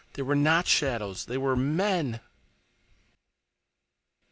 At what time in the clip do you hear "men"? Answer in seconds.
1.55-2.21